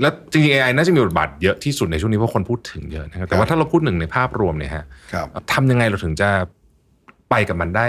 [0.00, 6.30] แล้วจริงๆ AI น่าจะมีบทบาทเยอะที่สุดในช่วงนี้เพราะคนพูดถึงเยอะนะครับแต่ว่าถ้าเราพูดหนึ่งในภาพรวมเนี่ยฮะครับทำยังไงเราถึงจะ
[7.30, 7.88] ไปกับมันได้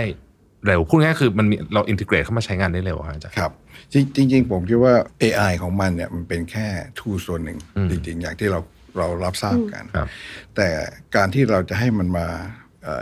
[0.65, 3.51] เร็วพูดง่ายๆคือมันมีเราอินทิเกรตเข้ามาใช้งานได้เร็วครับอาจารย์ครับ
[3.93, 6.67] จริงจริงๆผมคิดว่า AI ของมันเนี่ยมันเป็นแค่
[6.99, 8.59] ทูส่วนหนึ่งอืมจริงๆอย่างที่เรา
[8.97, 10.07] เรารับทราบกันครับ
[10.55, 10.69] แต่
[11.15, 12.27] การที่เราจะให้มันมา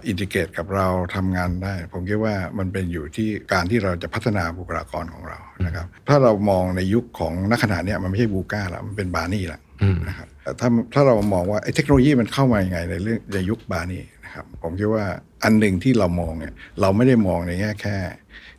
[0.08, 15.06] อินทิเกรตกับเราทำงานได้ ผมคิดว่ามันเป็นอยู่ที่การที่เราจะพัฒนาบุคลากรของเรานะครับ ถ้าเรามองในยุคของนักขณะเนี้ยมันไม่ใช่บูก้าแล้วมันเป็นบานี่ละอืมนะครับแต่ถ้าถ้าเรามองว่าไอ้เทคโนโลยีมันเข้ามายังไงในเรื่องในยุคบานี่นะครับผมคิดว่า
[15.43, 17.97] อันหนึ่งที่เรามองเนี่ยเราไม่ได้มองในแง่แค่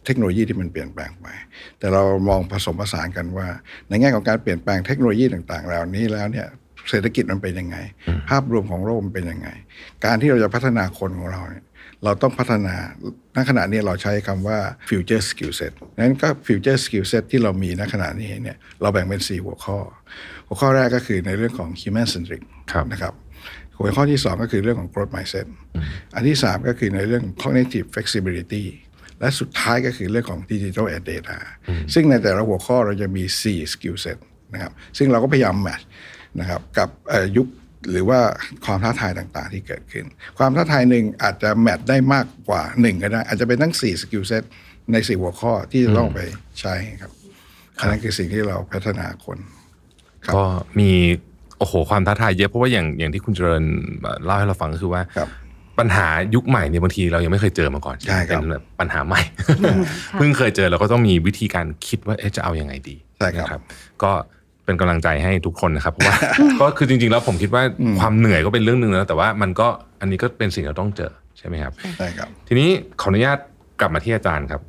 [0.05, 1.27] เทคโนโลยีที่มันเปลี่ยนแปลงไป
[1.79, 3.47] แต่เรามองผสมผสานกันว่า
[3.89, 6.47] ในแง่ของการเปลี่ยนแปลงเทคโนโลยีต่างๆ เหล่านี้แล้วเนี่ย
[6.91, 7.77] เศรษฐกิจมันเป็นยังไง
[8.29, 9.49] ภาพรวมของโลกมันเป็นยังไง
[10.05, 11.65] การที่เราจะพัฒนาคนของเราเนี่ย
[12.05, 12.75] เราต้องพัฒนา
[13.37, 19.79] ณขณะนี้เราใช้คำว่า future skill set นั้นก็ future skill set ที่เรามีณขณะนี้เนี่ยเราแบ่งเป็น 4 หัวข้อ
[20.47, 23.15] หัวข้อแรกก็คือในเรื่องของ human centric ครับนะครับ
[23.79, 25.47] หัวข้อที่ 2 ก็คือเรื่องของ growth mindset
[26.15, 28.65] อันที่ 3 ก็คือในเรื่อง cognitive flexibility
[29.21, 31.39] และสุดท้ายก็คือเรื่องของ digital and data
[31.95, 34.19] ซึ่งในแต่ละหัวข้อเราจะมี 4 skill set
[34.53, 35.87] นะครับซึ่งเราก็พยายามแมทช์
[36.41, 37.47] นะครับกับเอ่อยุค
[37.91, 38.21] หรือว่า
[38.65, 40.05] ความท้าทายต่างๆ ที่เกิดขึ้น
[40.39, 44.45] ความท้าทายหนึ่งอาจจะแมทช์ได้มากกว่า1ก็ได้ อาจจะเป็นทั้ง4 skill set
[44.93, 46.19] ใน4หัวข้อที่จะต้องไป
[46.61, 47.13] ใช้ครับ
[47.79, 49.39] อันนั้นคือสิ่งที่เราพัฒนาคน
[50.25, 50.45] ครับก็
[50.81, 50.91] มี
[51.59, 53.65] โอ้โหความท้าทายเยอะเพราะว่าอย่างอย่างที่คุณเจริญ
[54.25, 55.29] เล่าให้เราฟังก็คือว่าครับ
[55.79, 59.21] ปัญหายุคใหม่เนี่ยบางทีเรายังไม่เคยเจอมาก่อนใช่ครับเป็นแบบปัญหาใหม่
[60.17, 64.13] เพิ่งเคยเจอเราก็ต้องมีวิธีการคิดว่าเอ๊ะจะเอายังไงดีใช่ครับนะก็
[64.69, 66.17] เป็นกำลังใจให้ทุกคนนะครับเพราะว่า
[66.61, 67.63] ก็คือจริงๆแล้วผมคิดว่า
[68.01, 69.69] ความเหนื่อยก็เป็นเรื่องหนึ่งนะแต่ว่ามันก็
[70.01, 72.69] อันนี้ก็เป็นสิ่งที่เราต้องเจอใช่ไหมครับใช่ครับทีนี้
[73.01, 73.39] ขออนุญาต
[73.81, 74.63] กลับมาที่อาจารย์ครับ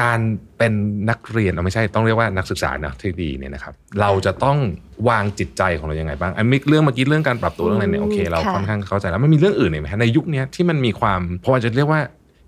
[0.00, 0.18] การ
[0.58, 0.72] เป็น
[1.10, 4.58] นักเรียนเอาไม่ใช่ต้องเรียกว่านักศึกษานะที่ดีเนี่ยนะครับ เราจะต้อง
[5.08, 12.00] วางจิตใจของเรายังไงบ้างอันมิกเรื่องเมื่อกี้เรื่องการปรับตัวเรื่องอะไรเนี่ยโอเคเราค่ะค่อนข้างเข้าใจแล้วมันมีเรื่องอื่นอีกไหมฮะในยุคเนี้ยที่มันมีความเพราะว่าจะเรียกว่า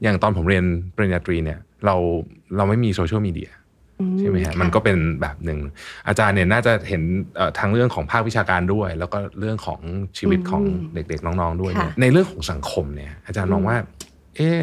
[0.02, 0.64] อย่างตอนผมเรียน
[0.96, 1.96] ปริญญาตรีเนี่ยเรา
[2.56, 3.50] เราไม่มีโซเชียลมีเดีย
[4.18, 5.58] ใช่ไหมฮะค่ะมันก็เป็นแบบหนึ่ง
[6.08, 7.02] อาจารย์เนี่ยน่าจะเห็น
[7.36, 9.80] เอ่อทั้งเรื่องของภาควิชาการด้วย แล้วก็เรื่องของ
[10.18, 10.62] ชีวิตของ
[10.94, 13.76] เด็กๆน้องๆด้วยเนี่ยค่ะในเรื่องของสังคมเนี่ยอาจารย์มองว่า
[14.36, 14.60] เอ๊ะ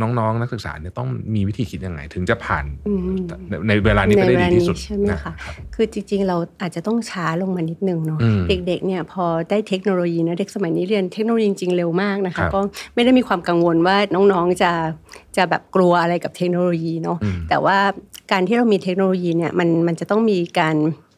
[0.00, 3.00] น้องๆ นักศึกษาเนี่ยต้องมีวิธีคิดยังไง ถึงจะผ่านอืม
[3.48, 12.60] ในในเวลานี้ไปได้ดีที่สุดในเวลานี้ใช่ไหมนะคะรับคือจริงๆ เราอาจจะต้องช้าลงมานิดนึงเนาะอืมเด็กๆเนี่ยพอได้เทคโนโลยีนะเด็กสมัยนี้เรียนเทคโนโลยีจริงๆเร็วมากนะครัคะบก็
[12.94, 14.72] ไม่ได้มีความกังวลว่าน้องๆจะ
[15.36, 17.78] จะแบบกลัวอะไรกับเทคโนโลยีเนาะอืมแต่ว่า
[18.32, 21.11] การที่เรามีเทคโนโลยีเนี่ยมันมันจะต้องมีการคิด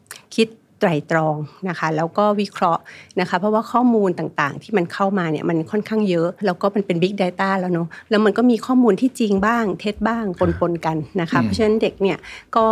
[0.80, 1.36] ไตรตรอง
[1.68, 2.82] นะคะแล้วก็วิเคราะห์
[3.20, 10.24] นะคะเพราะว่าข้อมูลต่างๆ ที่มันเข้ามาเนี่ยมันค่อนข้างเยอะ แล้วก็มันเป็น Big Data แล้วเนาะแล้วมันก็มีข้อมูลที่จริงบ้าง เท็จบ้าง
[10.60, 12.18] ปนๆกันนะคะเพราะฉะนั้นเด็กเนี่ย
[12.56, 12.66] ก็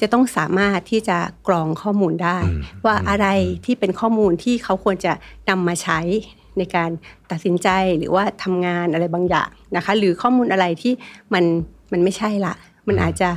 [0.00, 3.26] จะต้องสามารถที่จะกรองข้อมูลได้อืมว่าอะไร
[3.64, 5.12] ที่เป็นข้อมูลที่เขาควรจะ
[5.48, 6.00] นำมาใช้
[6.58, 6.90] ในการ
[7.30, 10.92] ตัดสินใจหรือว่าทำงานอะไรบางอย่างนะคะ หรือข้อมูลอะไรที่
[11.34, 11.44] มัน
[11.92, 12.54] มันไม่ใช่ละ
[12.88, 13.30] มันอาจจะ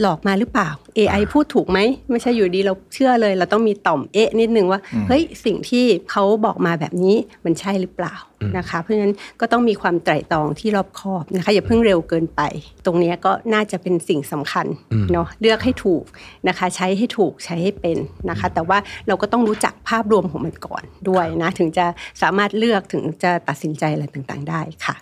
[0.00, 1.78] หลอกมาหรือเปล่า AI พูดถูกไหม
[2.10, 8.14] ไม่ใช่อยู่ดีเราเชื่อเลย เราต้องมีต่อมเอ๊ะนิดนึงว่า เฮ้ยสิ่งที่เขาบอกมาแบบนี้มันใช่หรือเปล่า
[8.58, 12.40] นะคะ เพราะฉะนั้นก็ต้องมีความไตร่ตรองที่รอบคอบนะคะอย่าเพิ่งเร็วเกินไป
[12.84, 14.66] ตรงเนี้ยก็น่าจะเป็นสิ่งสำคัญ
[15.12, 16.04] เนาะเลือกให้ถูก
[16.48, 17.98] นะคะ ใช้ให้ถูกใช้ให้เป็น
[18.30, 21.86] นะคะ แต่ว่าเราก็ต้องรู้จักภาพรวมของมันก่อนด้วยนะถึงจะ
[22.22, 24.96] สามารถเลือกถึงจะตัดสินใจอะไรต่างๆ ได้ค่ะ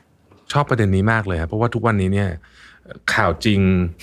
[0.52, 2.28] ชอบประเด็นนี้มากเลยครับเพราะว่าทุกวันนี้เนี่ย
[3.14, 3.60] ข่าวจริง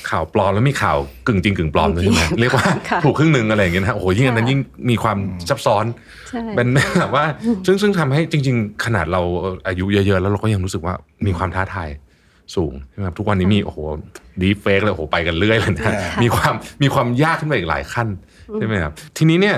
[0.09, 5.17] ข่าวปลอมแล้วมีข่าวกึ่งจริงกึ่งปลอมด้วยใช่ไหมเรียกว่าค่ะถูกครึ่งหนึ่งอะไรอย่างเงี้ยนะโอ้โหยิ่งอันนั้นยิ่งมีความ
[5.49, 5.85] ซับซ้อน
[6.29, 6.67] ใช่เป็น
[6.99, 7.25] แบบว่า
[7.65, 9.21] ซึ่งซึ่งทำให้จริง ๆ ขนาดเรา
[9.67, 10.93] อายุเยอะๆ แล้วเราก็ยังรู้สึกว่า
[11.25, 11.89] มีความท้าทาย
[12.55, 13.77] สูงใช่ไหมครับทุกวันนี้มีโอ้โห
[14.41, 18.07] ดีเฟกเลยโอ้โหไปกันเรื่อยเลยนะค่ะมีความมีความยากขึ้นไปอีกหลายขั้น
[18.55, 19.57] ใช่ไหมครับทีนี้เนี่ย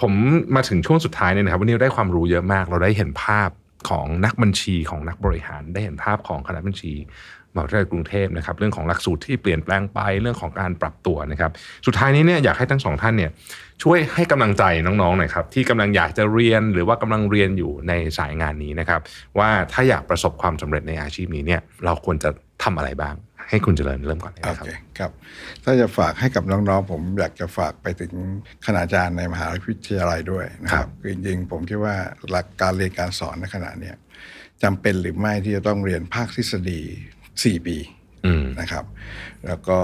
[0.00, 0.12] ผม
[0.54, 3.50] มาถึงช่วงสุดท้ายเนี่ยนะครับวันนี้เราได้ความรู้เยอะมากเราได้เห็นภาพ
[3.88, 6.92] ของนักบัญชีของนักบริหารได้เห็นภาพของคณะบัญชี
[7.54, 11.50] มหาวิทยาลัยกรุงเทพนะครับเรื่องของหลักสูตรที่เปลี่ยนแปลงไปเรื่องของการปรับตัวนะครับ
[11.86, 13.30] สุดท้ายนี้เนี่ยอยากให้ทั้งสองท่านเนี่ย
[13.82, 19.00] ช่วยให้กำลังใจน้องๆหน่อยครับที่กำลังอยากจะเรียนหรือว่ากำลังเรียนอยู่ในสายงานนี้นะครับ
[19.38, 22.30] ว่าถ้าอยากประสบความสำเร็จในอาชีพนี้เนี่ยเราควรจะ
[22.64, 23.14] ทำอะไรบ้าง
[23.50, 25.10] ให้คุณเจริญเริ่มก่อนเลยโอนะครับเคครับ
[25.64, 28.12] ถ้าจะฝากให้กับน้องๆ ผมอยากจะฝากไปถึง
[28.66, 31.96] คณาจารย์ในมหาวิทยาลัยด้วยนะคครัรับบคือจริงๆผมคิดว่า
[32.30, 33.96] หลักการเรียนการสอนในขณะเนี้ย
[34.62, 36.82] จำเป็นหรือไม่ที่จะต้องเรียนภาคทฤษฎี
[37.42, 37.76] 4 ปี
[38.26, 38.84] อืมนะครับ
[39.46, 39.78] แล้วก็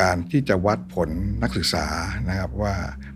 [0.00, 1.10] การที่จะวัดผล
[1.42, 1.86] นักศึกษา
[2.28, 2.74] นะครับว่า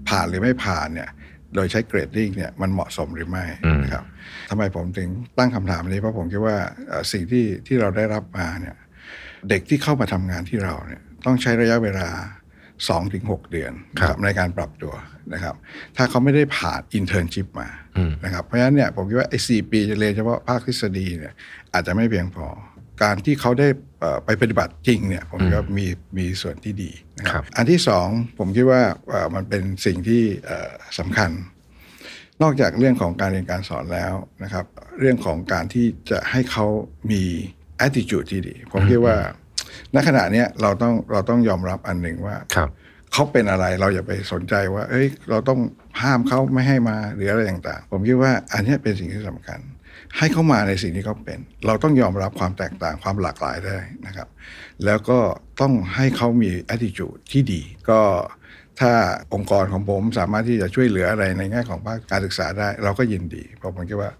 [0.09, 1.11] ผ่านหรือไม่ผ่านเนี่ย
[1.55, 4.05] โดยใช้เกรดดิ้งเนี่ยมันเหมาะสมหรือไม่อืมนะครับ
[4.51, 6.57] ทำไมผมถึงตั้งคำถามนี้เพราะผมคิดว่า
[6.89, 8.77] เอ่อสิ่งที่ที่เราได้รับมาเนี่ย
[9.49, 12.09] เด็กที่เข้ามาทำงานที่เราเนี่ยต้องใช้ระยะเวลา
[12.81, 14.95] 2-6เดือนนะครับในการปรับตัว
[15.35, 15.55] นะครับ
[15.97, 21.35] ถ้าเขาไม่ได้ผ่าน internship มาอืมนะครับเพราะฉะนั้นเนี่ยผมคิดว่าไอ้ที่จะเรียนเฉพาะภาคทฤษฎีเนี่ย
[21.73, 22.49] อาจจะไม่เพียงพอ
[23.03, 23.69] การที่เขาได้
[24.01, 25.87] เอ่อไปปฏิบัติจริงเนี่ยผมคิดว่ามี
[26.19, 28.07] มีส่วนที่ดีนะครับครับอันที่สอง
[28.39, 31.31] ผมคิดว่าเอ่อมันเป็นสิ่งที่เอ่อสำคัญ
[32.43, 34.65] นอกจากเรื่องของการเรียนการสอนแล้วนะครับ
[35.01, 36.67] เรื่องของการที่จะให้เขา
[37.11, 37.23] มี
[37.87, 39.17] attitude ที่ดี ผมคิดว่า
[39.95, 42.71] ณขณะเนี้ยเราต้องเราต้องยอมรับอันหนึ่งว่าครับ
[43.13, 45.61] เขาเป็นอะไรเราอย่าไปสนใจว่า เอ้ย เราต้อง
[46.03, 49.61] ห้ามเขาไม่ให้มาหรืออะไรต่างๆ ผมคิดว่าอันเนี้ยเป็นสิ่งที่สำคัญ
[50.19, 54.29] ให้เขามาในสิ่งที่เขาเป็น เราต้องยอมรับความแตกต่างความหลากหลายได้นะครับ
[54.85, 55.19] แล้วก็
[55.61, 58.01] ต้องให้เขามี attitude ที่ดี ก็
[58.81, 58.93] ถ้า
[59.35, 64.13] องค์กรของผมสามารถที่จะช่วยเหลืออะไรในแง่ของภาคการศึกษาได้ เราก็ยินดี เพราะผมคิดว่า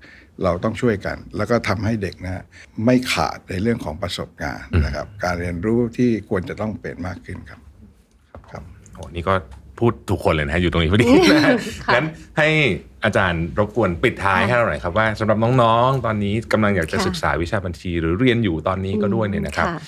[0.45, 2.45] เราต้องช่วยกัน แล้วก็ทำให้เด็กนะฮะ
[2.85, 7.61] ไม่ขาดในเรื่องของประสบการณ์นะครับ การเรียนรู้ที่ควรจะต้องเป็นมากขึ้นครับ
[8.51, 8.63] ครับ
[8.95, 9.35] โอ้นี่ก็
[9.79, 11.55] พูดถูกคนเลยนะฮะอยู่ตรงนี้พอดีนะฮะ
[11.87, 12.07] ค่ะงั้น
[12.39, 12.49] ให้
[13.05, 19.79] อาจารย์รบกวนปิดท้ายให้เราหน่อยครับว่าสำหรับน้องๆ ตอนนี้กำลังอยากจะค่ะศึกษาวิชาบัญชี หรือเรียนอยู่ตอนนี้ก็ด้วยเนี่ยนะครับค่ะ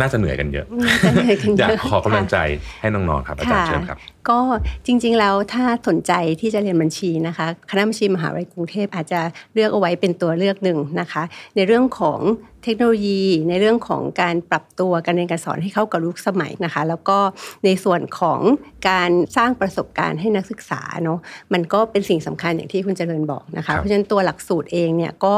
[0.00, 0.66] น่าจะเหนื่อยกันเยอะ
[1.04, 2.38] จะเหนื่อยกันเยอยากอะขอกำลังค่ะใจ
[2.80, 3.98] ให้น้องๆครับอาจารย์เชิญครับ
[4.28, 4.38] ก็
[4.86, 9.20] จริงๆแล้วถ้าสนใจที่จะเรียนบัญชีนะคะคณะบัญชีมหาวิทยาลัยกรุงเทพอาจจะ
[9.54, 11.22] เลือกเอาไว้เป็นตัวเลือกหนึ่งนะคะ
[11.56, 12.20] ในเรื่องของ
[12.64, 17.18] เทคโนโลยีในเรื่องของการปรับตัวการเรียนการสอนให้เข้ากับยุคสมัยนะคะ แล้วก็
[17.64, 18.40] ในส่วนของ
[18.88, 21.18] การสร้างประสบการณ์ให้นักศึกษาเนาะ
[21.52, 25.36] มันก็เป็นสิ่งสำคัญอย่างที่คุณเจริญบอกนะครัคะบเพราะฉะนั้นตัวหลักสูตรเองเนี่ยก็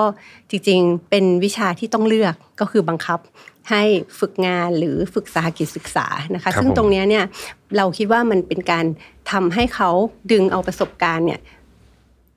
[0.50, 3.18] จริงๆเป็นวิชาที่ต้องเลือกก็คือบังคับ
[3.70, 3.82] ให้
[4.20, 7.24] ฝึกงานหรือฝึกสาหกิจศึกษานะคะครับซึ่งผมตรงเนี้ยเนี่ย
[7.76, 8.84] เราคิดว่ามันเป็นการ
[9.32, 9.90] ทำให้เขา
[10.32, 11.40] ดึงเอาประสบการณ์เนี่ย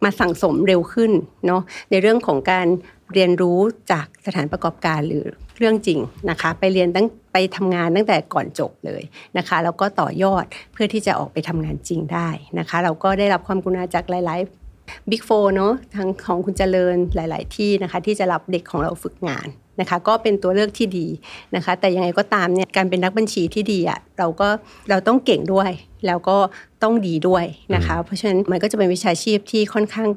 [0.03, 1.11] มาสั่งสมเร็วขึ้น
[1.47, 2.67] เนาะในเรื่องของการ
[3.13, 3.59] เรียนรู้
[3.91, 5.25] จากสถานประกอบการหรือ
[5.57, 9.01] เรื่องจริงนะคะ ไปเรียนตั้งไปทำงานตั้งแต่ก่อนจบเลย
[9.37, 14.60] นะคะแล้วก็ต่อยอดเพื่อที่จะออกไปทำงานจริงได้นะคะ เราก็ได้รับความกรุณาจากหลายๆ
[15.09, 19.47] บิ๊กโฟเนาะทั้งของคุณเจริญหลาย ๆ ที่นะคะ ที่จะรับเด็กของเราฝึกงาน
[19.79, 21.07] นะคะ ก็เป็นตัวเลือกที่ดี
[21.55, 24.49] นะคะ แต่ยังไงก็ตามเนี่ยการเป็นนักบัญชีที่ดีอะ่ะเราก็
[24.89, 25.71] เราต้องเก่งด้วย
[26.07, 26.37] แล้วก็
[26.83, 30.09] ต้องดีด้วยนะคะ เพราะฉะนั้นมันก็จะเป็นวิชาชีพที่ค่อนข้าง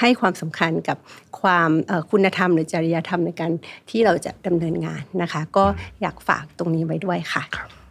[0.00, 0.96] ให้ความสำคัญกับ
[1.40, 3.52] ความเอ่อคุณธรรมหรือจริยธรรมในการ
[3.90, 5.64] ที่เราจะดำเนินงานนะคะ ก็
[6.02, 7.42] อยากฝากตรงนี้ไว้ด้วยค่ะ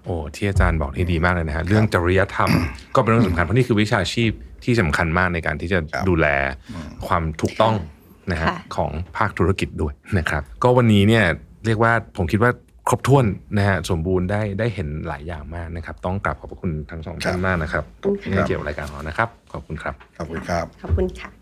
[0.06, 2.50] โอ้ที่อาจารย์บอกนี่ดีมากเลยนะฮะเรื่องจริยธรรม
[2.96, 4.32] ก็เป็นเรื่องสำคัญเพราะนี่คือวิชาชีพ
[4.66, 6.28] ที่สำคัญมากในการที่จะครับดูแล
[7.08, 7.76] ความถูกต้อง
[8.32, 11.24] นะฮะค่ะของภาคธุรกิจด้วยนะครับ ก็วันนี้เนี่ย
[11.66, 12.52] เรียกว่าผมคิดว่า
[12.88, 13.26] ครบถ้วน
[13.58, 21.39] นะฮะสมบูรณ์ได้ได้เห็นหลายอย่างมากนะครับ ต้องกราบขอบพระคุณทั้งสองท่านมากนะครับขอบคุณค่ะที่ให้เกี่ยวกับรายการของเรานะครับ ขอบคุณครับ ขอบคุณครับ ขอบคุณค่ะ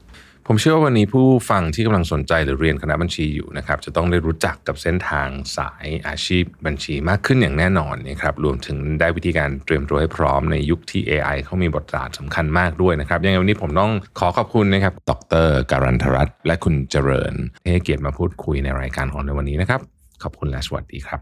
[0.50, 15.12] ผมเชื่อว่าวันนี้ผู้ฟังที่กำลังสนใจหรือเรียนคณะบัญชีอยู่นะครับจะต้องได้รู้จักกับเส้นทางสายอาชีพบัญชีมากขึ้นอย่างแน่นอนนะครับรวมถึงได้วิธีการเตรียมตัวให้พร้อมในยุคที่ AI เขามีบทบาทสำคัญมากด้วยนะครับยังไงวันนี้ผมต้องขอขอบคุณนะครับด
[15.46, 17.34] รการันทรัตน์และคุณเจริญ
[17.64, 19.82] ที่ให้เกียรติมาพูดคุยในรายการของเราในวันนี้นะครับ
[20.24, 21.20] ขอบคุณและสวัสดีครับ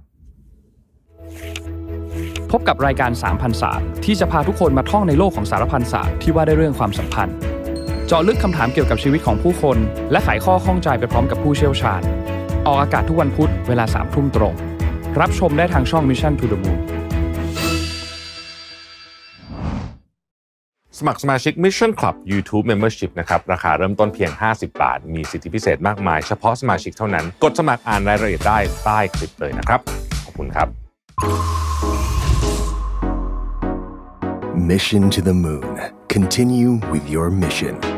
[2.51, 7.37] พบกับรายการสามพันศาสตร์ที่จะพาทุกคนมาท่องในโลกของสารพันศาสตร์ที่ว่าด้วยเรื่องความสัมพันธ์
[8.09, 9.77] เจาะลึกคำถามเกี่ยวกับชีวิตของผู้คน
[10.11, 12.01] และไขข้อข้องใจไปพร้อมกับผู้เชี่ยวชาญ
[12.67, 14.53] ออกอากาศทุกวันพุธเวลาสามทุ่มตรง
[15.19, 16.79] รับชมได้ทางช่อง Mission to the Moon
[20.97, 29.79] สมัครสมาชิก Mission Club YouTube Membership นะครับ ราคาเริ่มต้นเพียง 50 บาท มีสิทธิพิเศษมากมาย เฉพาะสมาชิกเท่านั้น กดสมัครอ่านรายละเอียดได้ใต้คลิปเลยนะครับ
[30.25, 30.67] ขอบคุณครับ
[34.71, 35.79] Mission to the Moon.
[36.07, 37.94] Continue with your mission.